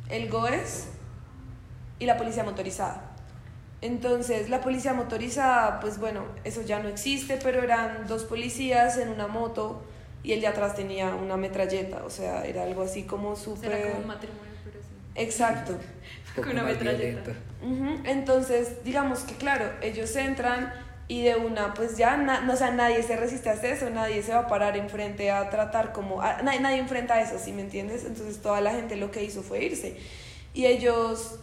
[0.09, 0.87] el GOES
[1.99, 3.11] y la Policía Motorizada.
[3.81, 9.11] Entonces, la policía motorizada, pues bueno, eso ya no existe, pero eran dos policías en
[9.11, 9.83] una moto
[10.27, 13.71] y el de atrás tenía una metralleta, o sea, era algo así como súper...
[13.71, 14.89] Era como un matrimonio, pero sí.
[15.23, 15.79] Exacto.
[16.35, 17.31] Con una metralleta.
[18.05, 20.75] Entonces, digamos que claro, ellos entran
[21.07, 24.33] y de una, pues ya, no, o sea, nadie se resiste a eso, nadie se
[24.33, 28.05] va a parar enfrente a tratar como, nadie, nadie enfrenta a eso, ¿sí me entiendes?
[28.05, 29.97] Entonces toda la gente lo que hizo fue irse.
[30.55, 31.39] Y ellos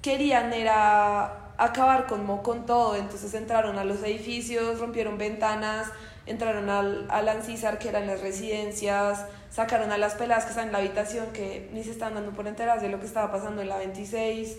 [0.00, 5.88] querían era acabar con, con todo, entonces entraron a los edificios, rompieron ventanas,
[6.26, 10.72] entraron al, al Ancísar, que eran las residencias, sacaron a las peladas que están en
[10.72, 13.68] la habitación, que ni se están dando por enteras de lo que estaba pasando en
[13.68, 14.58] la 26,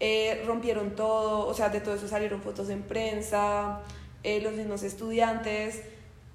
[0.00, 3.80] eh, rompieron todo, o sea, de todo eso salieron fotos en prensa,
[4.22, 5.82] eh, los mismos estudiantes,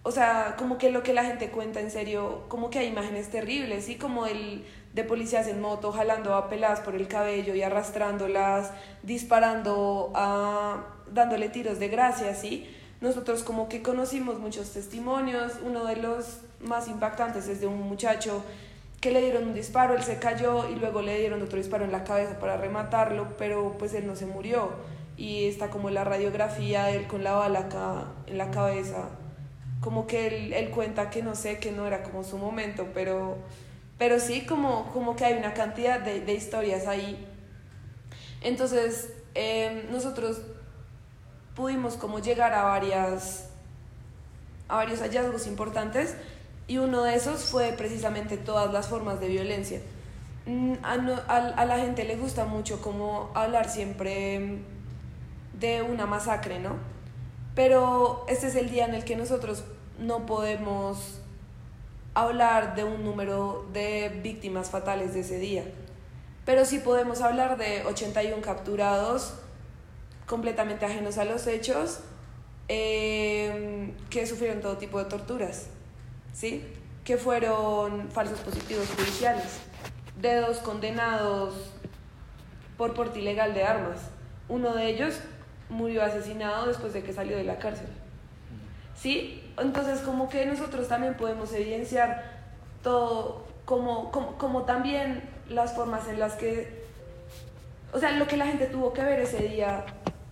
[0.04, 3.30] o sea, como que lo que la gente cuenta en serio, como que hay imágenes
[3.30, 3.96] terribles, ¿sí?
[3.96, 10.12] Como el de policías en moto jalando a peladas por el cabello y arrastrándolas, disparando,
[10.13, 12.69] a, dándole tiros de gracia, ¿sí?
[13.04, 18.42] Nosotros como que conocimos muchos testimonios, uno de los más impactantes es de un muchacho
[19.02, 21.92] que le dieron un disparo, él se cayó y luego le dieron otro disparo en
[21.92, 24.72] la cabeza para rematarlo, pero pues él no se murió.
[25.18, 29.10] Y está como la radiografía, él con la bala acá en la cabeza,
[29.82, 33.36] como que él, él cuenta que no sé, que no era como su momento, pero
[33.98, 37.28] pero sí como, como que hay una cantidad de, de historias ahí.
[38.39, 40.42] Entonces, em, nosotros
[41.56, 43.50] pudimos como llegar a, varias,
[44.68, 46.16] a varios hallazgos importantes
[46.68, 49.82] y uno de esos fue precisamente todas las formas de violencia.
[50.46, 54.60] Mm, a, a, la gente le gusta mucho como hablar siempre
[55.60, 56.76] de una masacre, ¿no?
[57.56, 59.63] Pero este es el día en el que nosotros
[60.00, 61.20] no podemos
[62.16, 65.63] hablar de un número de víctimas fatales de ese día,
[66.46, 69.36] pero sí podemos hablar de 81 capturados
[70.25, 71.99] completamente ajenos a los hechos
[72.67, 75.67] em, que sufrieron todo tipo de torturas,
[76.33, 76.63] ¿sí?
[77.03, 79.59] que fueron falsos positivos judiciales,
[80.21, 81.53] de dos condenados
[82.77, 83.99] por porte ilegal de armas.
[84.47, 85.19] Uno de ellos
[85.69, 87.88] murió asesinado después de que salió de la cárcel.
[88.95, 89.43] ¿Sí?
[89.57, 92.23] Entonces, como que nosotros también podemos evidenciar
[92.81, 96.83] todo, como, como, como también las formas en las que,
[97.91, 99.86] o sea, lo que la gente tuvo que ver ese día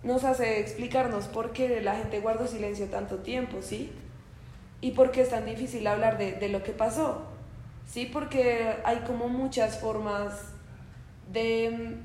[0.04, 3.92] nos hace explicarnos por qué la gente guardó silencio tanto tiempo, ¿sí?
[4.80, 7.22] Y por qué es tan difícil hablar de, de lo que pasó,
[7.86, 8.08] ¿sí?
[8.12, 10.52] Porque hay como muchas formas
[11.32, 11.96] de,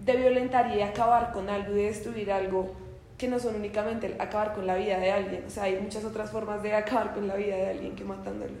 [0.00, 2.74] de violentar y acabar con algo y de destruir algo
[3.18, 6.30] que no son únicamente acabar con la vida de alguien, o sea, hay muchas otras
[6.30, 8.54] formas de acabar con la vida de alguien que matándolo.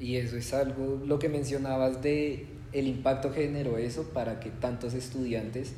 [0.00, 4.94] Y eso es algo, lo que mencionabas de el impacto generó eso para que tantos
[4.94, 5.74] estudiantes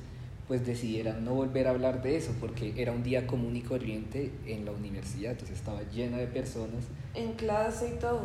[0.51, 4.33] pues decidieran no volver a hablar de eso, porque era un día común y corriente
[4.47, 6.87] en la universidad, entonces estaba llena de personas.
[7.15, 8.25] En clase y todo.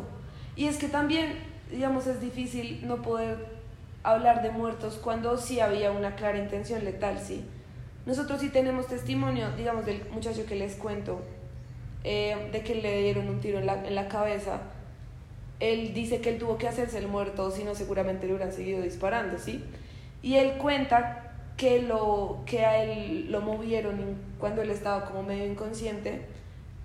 [0.56, 1.34] Y es que también,
[1.70, 3.46] digamos, es difícil no poder
[4.02, 7.44] hablar de muertos cuando sí había una clara intención letal, sí.
[8.06, 11.20] Nosotros sí tenemos testimonio, digamos, del muchacho que les cuento,
[12.02, 14.62] eh, de que le dieron un tiro en la, en la cabeza.
[15.60, 18.82] Él dice que él tuvo que hacerse el muerto, si no seguramente le hubieran seguido
[18.82, 19.62] disparando, ¿sí?
[20.22, 21.22] Y él cuenta
[21.56, 23.98] que, lo, que a él lo movieron
[24.38, 26.22] cuando él estaba como medio inconsciente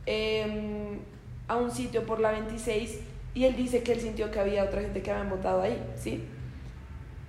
[0.06, 1.00] em,
[1.48, 3.00] a un sitio por la 26
[3.34, 6.24] y él dice que él sintió que había otra gente que habían votado ahí, ¿sí?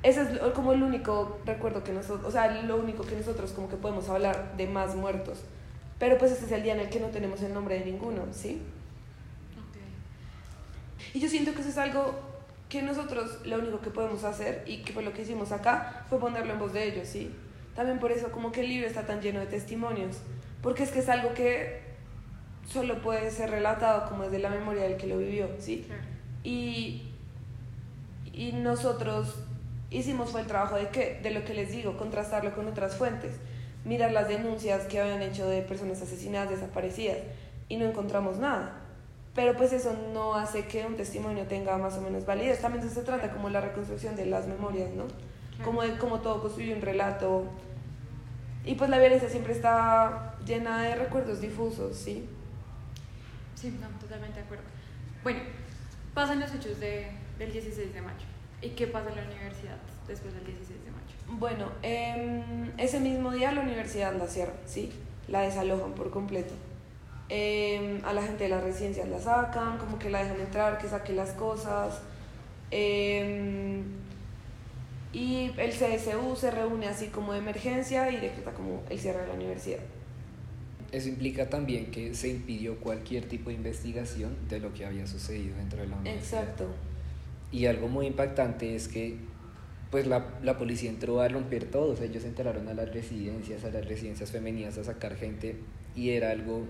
[0.02, 3.68] ese es como el único recuerdo que nosotros, o sea, lo único que nosotros como
[3.68, 5.42] que podemos hablar de más muertos.
[5.98, 8.22] Pero pues este es el día en el que no tenemos el nombre de ninguno,
[8.32, 8.60] ¿sí?
[11.14, 12.14] Y yo siento que eso es algo
[12.72, 16.18] que nosotros lo único que podemos hacer y que fue lo que hicimos acá fue
[16.18, 17.30] ponerlo en voz de ellos, ¿sí?
[17.76, 20.16] También por eso como que el libro está tan lleno de testimonios,
[20.62, 21.82] porque es que es algo que
[22.66, 25.86] solo puede ser relatado como desde la memoria del que lo vivió, ¿sí?
[26.44, 27.02] Y,
[28.32, 29.34] y nosotros
[29.90, 33.34] hicimos fue el trabajo de, que, de lo que les digo, contrastarlo con otras fuentes,
[33.84, 37.18] mirar las denuncias que habían hecho de personas asesinadas, desaparecidas,
[37.68, 38.81] y no encontramos nada.
[39.34, 42.60] Pero pues eso no hace que un testimonio tenga más o menos validez.
[42.60, 45.04] También se trata como la reconstrucción de las memorias, ¿no?
[45.64, 47.44] Como, de, como todo construye un relato.
[48.64, 52.28] Y pues la violencia siempre está llena de recuerdos difusos, ¿sí?
[53.54, 54.64] Sí, no, totalmente de acuerdo.
[55.22, 55.40] Bueno,
[56.14, 58.26] pasan los hechos de, del 16 de mayo.
[58.60, 61.38] ¿Y qué pasa en la universidad después del 16 de mayo?
[61.38, 64.92] Bueno, eh, ese mismo día la universidad la cierra, ¿sí?
[65.28, 66.54] La desalojan por completo.
[67.34, 70.86] Em, a la gente de las residencias la sacan, como que la dejan entrar, que
[70.86, 72.02] saque las cosas.
[72.70, 73.84] Em,
[75.14, 79.28] y el CSU se reúne así como de emergencia y decreta como el cierre de
[79.28, 79.78] la universidad.
[80.90, 85.56] Eso implica también que se impidió cualquier tipo de investigación de lo que había sucedido
[85.56, 86.42] dentro de la universidad.
[86.42, 86.66] Exacto.
[87.50, 89.16] Y algo muy impactante es que
[89.90, 93.64] pues la, la policía entró a romper todo, o sea, ellos entraron a las residencias,
[93.64, 95.56] a las residencias femeninas a sacar gente
[95.96, 96.66] y era algo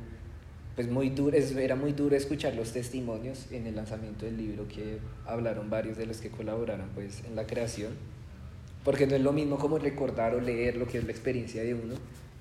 [0.74, 4.98] pues muy duro, era muy duro escuchar los testimonios en el lanzamiento del libro que
[5.26, 7.92] hablaron varios de los que colaboraron pues en la creación,
[8.84, 11.74] porque no es lo mismo como recordar o leer lo que es la experiencia de
[11.74, 11.94] uno,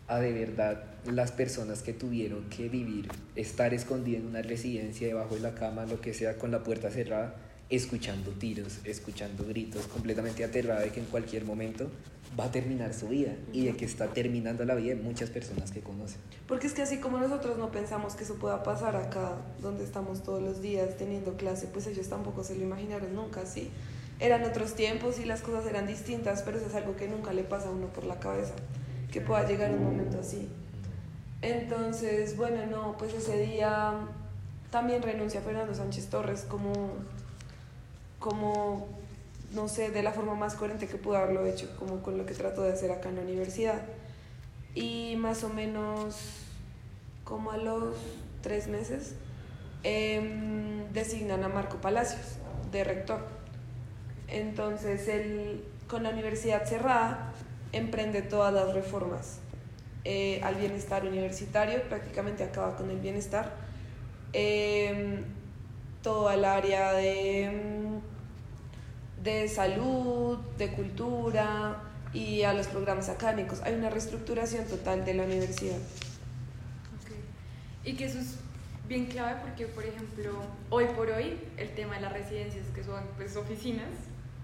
[0.07, 5.35] a de verdad las personas que tuvieron que vivir, estar escondidas en una residencia debajo
[5.35, 7.35] de la cama, lo que sea, con la puerta cerrada,
[7.69, 11.89] escuchando tiros, escuchando gritos, completamente aterrada de que en cualquier momento
[12.39, 15.71] va a terminar su vida y de que está terminando la vida de muchas personas
[15.71, 16.19] que conocen.
[16.47, 20.23] Porque es que así como nosotros no pensamos que eso pueda pasar acá, donde estamos
[20.23, 23.69] todos los días teniendo clase, pues ellos tampoco se lo imaginaron nunca, ¿sí?
[24.19, 27.43] Eran otros tiempos y las cosas eran distintas, pero eso es algo que nunca le
[27.43, 28.53] pasa a uno por la cabeza,
[29.11, 30.47] que pueda llegar un momento así.
[31.41, 33.95] Entonces, bueno, no, pues ese día
[34.69, 36.91] también renuncia Fernando Sánchez Torres como,
[38.19, 39.00] como
[39.53, 42.33] no sé, de la forma más coherente que pudo haberlo hecho, como con lo que
[42.33, 43.81] trato de hacer acá en la universidad.
[44.73, 46.15] Y más o menos
[47.23, 47.95] como a los
[48.41, 49.15] tres meses
[49.83, 52.37] em, designan a Marco Palacios
[52.71, 53.25] de rector.
[54.27, 57.33] Entonces él, con la universidad cerrada,
[57.73, 59.39] emprende todas las reformas
[60.03, 63.53] eh, al bienestar universitario, prácticamente acaba con el bienestar.
[64.33, 65.23] Eh,
[66.01, 68.01] todo el área de
[69.23, 73.61] de salud, de cultura y a los programas académicos.
[73.61, 75.77] Hay una reestructuración total de la universidad.
[77.83, 78.35] Y que eso es
[78.87, 80.33] bien clave porque, por ejemplo,
[80.69, 83.89] hoy por hoy el tema de las residencias, que son pues oficinas,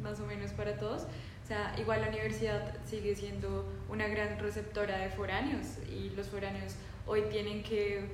[0.02, 4.98] más o menos para todos, o sea, igual la universidad sigue siendo una gran receptora
[4.98, 8.06] de foráneos y los foráneos hoy tienen que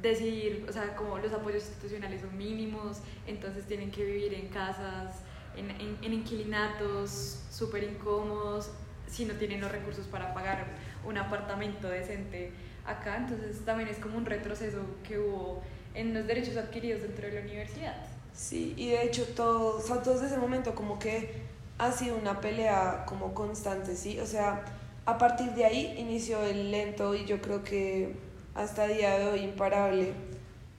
[0.00, 5.22] decidir, o sea, como los apoyos institucionales son mínimos, entonces tienen que vivir en casas
[5.56, 5.70] en,
[6.02, 8.70] en, inquilinatos súper incómodos,
[9.06, 10.66] si no tienen los recursos para pagar
[11.06, 12.52] un apartamento decente
[12.86, 13.16] acá.
[13.16, 15.62] Entonces también es como un retroceso que hubo
[15.94, 17.96] en los derechos adquiridos dentro de la universidad.
[18.34, 21.42] Sí, y de hecho todo, o sea, todo ese momento como que
[21.78, 24.18] ha sido una pelea como constante, ¿sí?
[24.20, 24.64] O sea,
[25.04, 28.14] a partir de ahí inició el lento y yo creo que
[28.54, 30.12] hasta día de hoy imparable.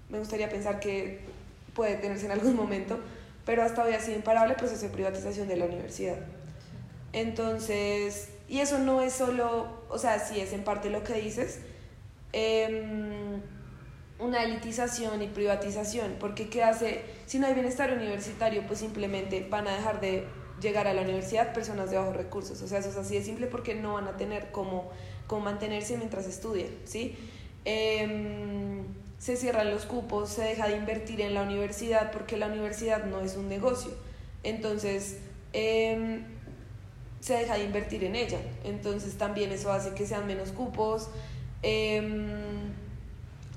[0.09, 1.21] Me gustaría pensar que
[1.73, 2.99] puede tenerse en algún momento,
[3.45, 6.17] pero hasta hoy ha sido imparable el proceso de privatización de la universidad.
[7.11, 11.59] Entonces, y eso no es solo, o sea, sí es en parte lo que dices,
[12.31, 13.41] em,
[14.19, 17.01] una elitización y privatización, porque ¿qué hace?
[17.25, 20.25] Si no hay bienestar universitario, pues simplemente van a dejar de
[20.61, 23.47] llegar a la universidad personas de bajos recursos, o sea, eso es así de simple
[23.47, 24.89] porque no van a tener cómo,
[25.27, 27.17] cómo mantenerse mientras estudian, ¿sí?
[27.65, 28.83] Eh,
[29.23, 33.21] se cierran los cupos, se deja de invertir en la universidad porque la universidad no
[33.21, 33.91] es un negocio.
[34.43, 35.15] Entonces,
[35.53, 36.25] em,
[37.21, 38.39] se deja de invertir en ella.
[38.65, 41.07] Entonces, también eso hace que sean menos cupos.
[41.61, 42.73] Em,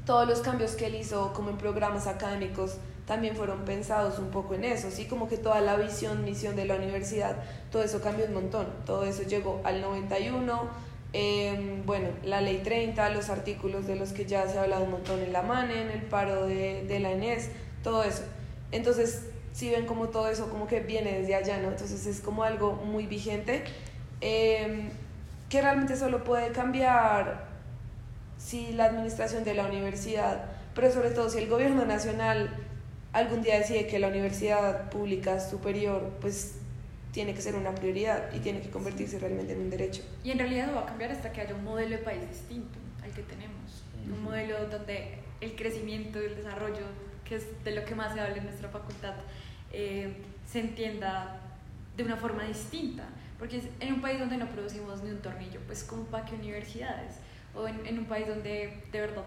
[0.05, 4.55] todos los cambios que él hizo como en programas académicos también fueron pensados un poco
[4.55, 5.07] en eso, ¿sí?
[5.07, 8.69] Como que toda la visión, misión de la universidad, todo eso cambió un montón.
[8.85, 10.71] Todo eso llegó al 91
[11.13, 14.91] Em, bueno, la ley 30, los artículos de los que ya se ha hablado un
[14.91, 17.51] montón en la MANE, en el paro de, de la ENES,
[17.83, 18.23] todo eso.
[18.73, 19.23] Entonces,
[19.57, 21.69] si ven como todo eso como que viene desde allá, ¿no?
[21.69, 23.65] Entonces es como algo muy vigente
[24.21, 24.91] em,
[25.49, 27.47] que realmente solo puede cambiar
[28.37, 30.45] si la administración de la universidad,
[30.75, 32.55] pero sobre todo si el gobierno nacional
[33.15, 36.57] algún día decide que la universidad pública superior pues
[37.17, 40.03] tiene que ser una prioridad y tiene que convertirse realmente en un derecho.
[40.23, 43.11] Y en realidad va a cambiar hasta que haya un modelo de país distinto al
[43.13, 43.85] que tenemos.
[44.05, 46.85] Un modelo donde el crecimiento y el desarrollo,
[47.25, 49.15] que es de lo que más se habla en nuestra facultad,
[49.73, 50.13] eh,
[50.47, 51.41] se entienda
[51.97, 53.05] de una forma distinta,
[53.39, 57.15] porque en un país donde no producimos ni un tornillo, pues como para qué universidades,
[57.55, 59.25] o en, en un país donde de verdad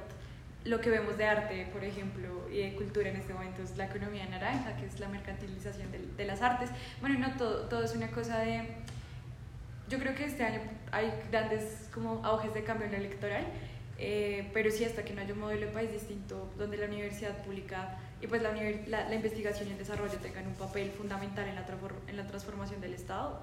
[0.65, 3.85] lo que vemos de arte, por ejemplo, y de cultura en este momento es la
[3.85, 6.69] economía naranja, que es la mercantilización de, de las artes.
[6.99, 8.67] Bueno, no, todo, todo es una cosa de...
[9.89, 13.45] Yo creo que este año hay grandes como auges de cambio en lo electoral,
[13.97, 17.35] eh, pero sí hasta que no haya un modelo de país distinto donde la universidad
[17.43, 18.51] pública y pues la,
[18.87, 21.65] la, la investigación y el desarrollo tengan un papel fundamental en la,
[22.07, 23.39] en la transformación del Estado,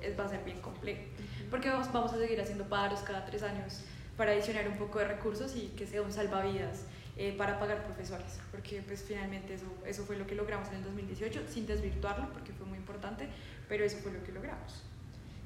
[0.00, 1.02] es, va a ser bien complejo.
[1.50, 3.82] Porque vamos, vamos a seguir haciendo paros cada tres años
[4.16, 6.82] para adicionar un poco de recursos y que sea un salvavidas
[7.16, 10.84] eh, para pagar profesores, porque pues finalmente eso, eso fue lo que logramos en el
[10.84, 13.28] 2018, sin desvirtuarlo, porque fue muy importante,
[13.68, 14.82] pero eso fue lo que logramos.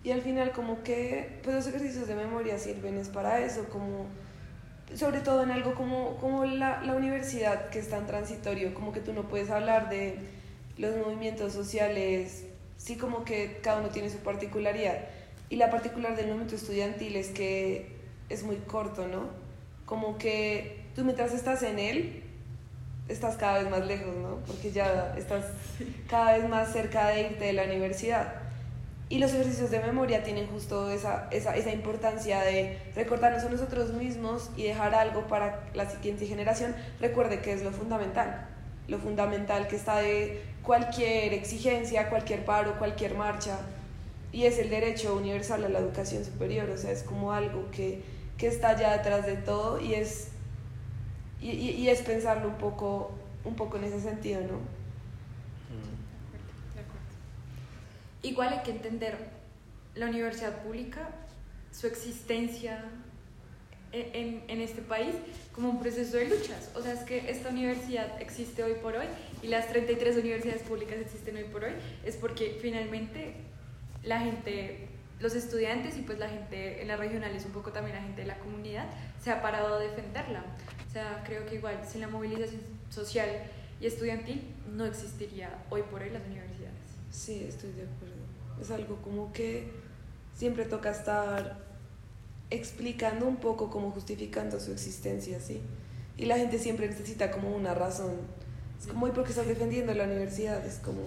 [0.02, 4.06] Y al final como que pues los ejercicios de memoria sirven es para eso, como
[4.94, 9.00] sobre todo en algo como, como la, la universidad que es tan transitorio, como que
[9.00, 10.18] tú no puedes hablar de
[10.78, 12.46] los movimientos sociales,
[12.78, 15.00] sí como que cada uno tiene su particularidad.
[15.50, 17.97] Y la particular del movimiento estudiantil es que
[18.28, 19.28] es muy corto, ¿no?
[19.86, 22.22] Como que tú mientras estás en él,
[23.08, 24.36] estás cada vez más lejos, ¿no?
[24.46, 25.44] Porque ya estás
[26.08, 28.34] cada vez más cerca de irte de la universidad.
[29.10, 33.94] Y los ejercicios de memoria tienen justo esa, esa, esa, importancia de recordarnos a nosotros
[33.94, 36.74] mismos y dejar algo para la siguiente generación.
[37.00, 38.46] Recuerde que es lo fundamental,
[38.86, 43.56] lo fundamental que está de cualquier exigencia, cualquier paro, cualquier marcha,
[44.32, 48.02] y es el derecho universal a la educación superior, o sea, es como algo que
[48.38, 50.28] que está allá detrás de todo y es,
[51.40, 53.10] y, y, es pensarlo un poco,
[53.44, 54.78] un poco en ese sentido, ¿no?
[58.22, 59.16] Igual hay que entender
[59.94, 61.08] la universidad pública,
[61.72, 62.84] su existencia
[63.92, 65.14] e, en, en, este país
[65.52, 66.70] como un proceso de luchas.
[66.74, 69.06] O sea, es que esta universidad existe hoy por hoy
[69.42, 71.72] y las 33 universidades públicas existen hoy por hoy,
[72.04, 73.34] es porque finalmente
[74.02, 74.88] la gente
[75.20, 78.28] los estudiantes y pues la gente en la regionales, un poco también la gente de
[78.28, 78.86] la comunidad,
[79.22, 80.44] se ha parado a defenderla.
[80.88, 82.60] O sea, creo que igual sin la movilización
[82.90, 83.28] social
[83.80, 84.42] y estudiantil
[84.72, 86.76] no existiría hoy por hoy las universidades.
[87.10, 88.16] Sí, estoy de acuerdo.
[88.60, 89.70] Es algo como que
[90.34, 91.58] siempre toca estar
[92.50, 95.60] explicando un poco, como justificando su existencia, ¿sí?
[96.16, 98.12] Y la gente siempre necesita como una razón.
[98.80, 100.64] Es como, ¿y por qué estás defendiendo la universidad?
[100.64, 101.02] Es como...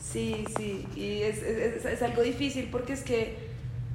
[0.00, 3.36] Sí, sí, y es, es, es, algo difícil porque es que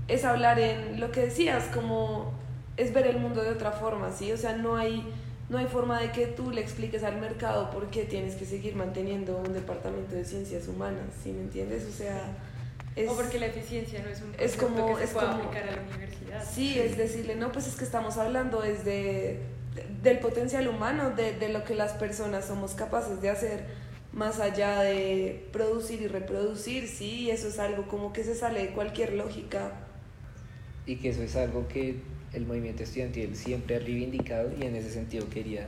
[0.07, 2.33] es hablar en lo que decías, como
[2.77, 4.31] es ver el mundo de otra forma, ¿sí?
[4.31, 5.03] O sea, no hay,
[5.49, 8.75] no hay forma de que tú le expliques al mercado por qué tienes que seguir
[8.75, 11.85] manteniendo un departamento de ciencias humanas, ¿sí me entiendes?
[11.85, 12.37] O sea...
[12.95, 15.43] Es, o porque la eficiencia no es un es como, que se es pueda como,
[15.43, 16.43] aplicar a la universidad.
[16.43, 19.41] Sí, es decirle, no, pues es que estamos hablando es de,
[20.01, 24.81] del potencial humano, de, de lo que las personas somos capaces de hacer más allá
[24.81, 29.71] de producir y reproducir, sí, eso es algo como que se sale de cualquier lógica.
[30.85, 31.95] Y que eso es algo que
[32.33, 35.67] el movimiento estudiantil siempre ha reivindicado y en ese sentido quería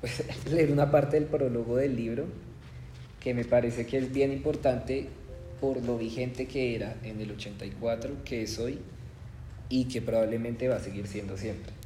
[0.00, 2.26] pues, leer una parte del prólogo del libro
[3.20, 5.08] que me parece que es bien importante
[5.60, 8.78] por lo vigente que era en el 84, que es hoy
[9.68, 11.79] y que probablemente va a seguir siendo siempre.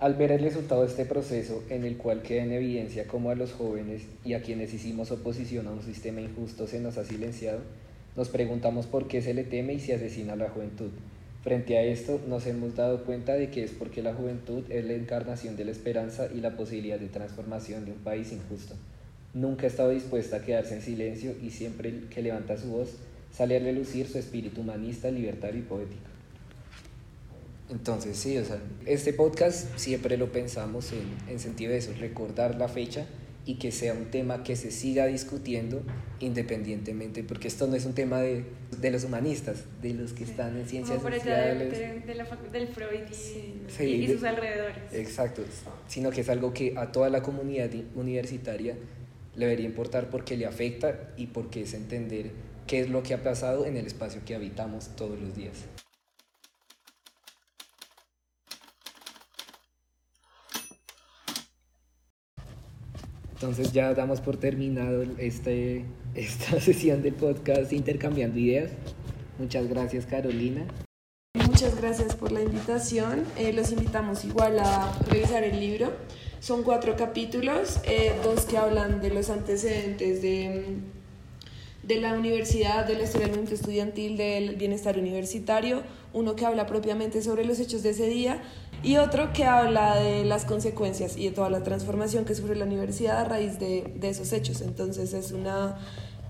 [0.00, 3.36] Al ver el resultado de este proceso, en el cual queda en evidencia cómo a
[3.36, 7.60] los jóvenes y a quienes hicimos oposición a un sistema injusto se nos ha silenciado,
[8.16, 10.90] nos preguntamos por qué se le teme y se asesina a la juventud.
[11.44, 14.94] Frente a esto, nos hemos dado cuenta de que es porque la juventud es la
[14.94, 18.74] encarnación de la esperanza y la posibilidad de transformación de un país injusto.
[19.32, 22.96] Nunca ha estado dispuesta a quedarse en silencio y siempre que levanta su voz,
[23.30, 26.13] sale a relucir su espíritu humanista, libertario y poético.
[27.74, 32.54] Entonces, sí, o sea, este podcast siempre lo pensamos en, en sentido de eso, recordar
[32.54, 33.04] la fecha
[33.46, 35.82] y que sea un tema que se siga discutiendo
[36.20, 38.44] independientemente, porque esto no es un tema de,
[38.80, 41.72] de los humanistas, de los que están en ciencias Como sociales.
[41.72, 43.00] De, de, la, del Freud
[43.80, 44.92] y, y, sus alrededores.
[44.92, 45.42] Exacto,
[45.88, 48.76] sino que es algo que a toda la comunidad universitaria
[49.34, 52.30] le debería importar porque le afecta y porque es entender
[52.68, 55.64] qué es lo que ha pasado en el espacio que habitamos todos los días.
[63.44, 65.84] Entonces ya damos por terminado este,
[66.14, 68.70] esta sesión del podcast Intercambiando Ideas.
[69.38, 70.64] Muchas gracias Carolina.
[71.46, 73.22] Muchas gracias por la invitación.
[73.36, 75.92] Eh, los invitamos igual a revisar el libro.
[76.40, 80.78] Son cuatro capítulos, eh, dos que hablan de los antecedentes de,
[81.82, 85.82] de la universidad, del estudiamiento estudiantil, del bienestar universitario,
[86.14, 88.40] uno que habla propiamente sobre los hechos de ese día
[88.84, 92.66] y otro que habla de las consecuencias y de toda la transformación que sufre la
[92.66, 94.60] universidad a raíz de, de esos hechos.
[94.60, 95.78] Entonces es una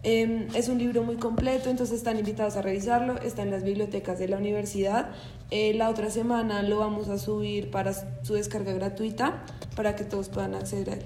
[0.06, 4.18] Em, es un libro muy completo, entonces están invitados a revisarlo, está en las bibliotecas
[4.18, 5.08] de la universidad.
[5.50, 10.28] Eh, la otra semana lo vamos a subir para su descarga gratuita para que todos
[10.28, 11.04] puedan acceder a él.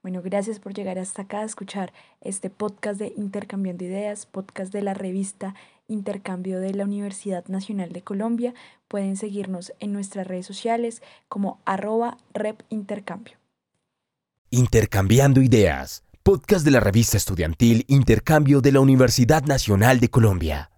[0.00, 4.82] Bueno, gracias por llegar hasta acá a escuchar este podcast de Intercambiando Ideas, podcast de
[4.82, 5.56] la revista
[5.88, 8.54] Intercambio de la Universidad Nacional de Colombia.
[8.92, 13.38] Pueden seguirnos en nuestras redes sociales como arroba repintercambio.
[14.50, 20.71] Intercambiando Ideas podcast de la revista estudiantil Intercambio de la Universidad Nacional de Colombia.